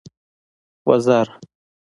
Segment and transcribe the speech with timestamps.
[0.87, 1.27] وزر.